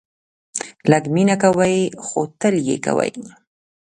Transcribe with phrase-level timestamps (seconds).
[0.91, 3.11] لږ مینه کوئ، خو تل یې کوئ